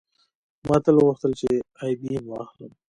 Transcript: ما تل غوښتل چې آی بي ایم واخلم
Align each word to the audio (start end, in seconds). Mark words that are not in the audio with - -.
ما 0.67 0.77
تل 0.85 0.95
غوښتل 1.05 1.31
چې 1.39 1.49
آی 1.83 1.93
بي 1.99 2.09
ایم 2.13 2.25
واخلم 2.27 2.71